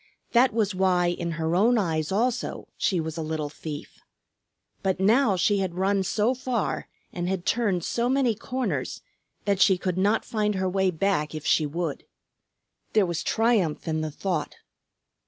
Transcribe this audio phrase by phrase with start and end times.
[0.31, 4.01] That was why in her own eyes also she was a little thief.
[4.81, 9.03] But now she had run so far and had turned so many corners
[9.45, 12.03] that she could not find her way back if she would.
[12.93, 14.55] There was triumph in the thought.